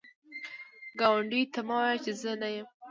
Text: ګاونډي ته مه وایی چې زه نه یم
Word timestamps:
ګاونډي 0.99 1.41
ته 1.53 1.59
مه 1.67 1.75
وایی 1.81 1.99
چې 2.05 2.11
زه 2.21 2.31
نه 2.41 2.49
یم 2.55 2.67